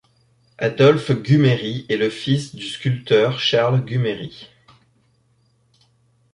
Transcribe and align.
Adolphe 0.57 1.11
Gumery 1.13 1.85
est 1.87 1.95
le 1.95 2.09
fils 2.09 2.55
du 2.55 2.67
sculpteur 2.67 3.39
Charles 3.39 3.85
Gumery. 3.85 4.49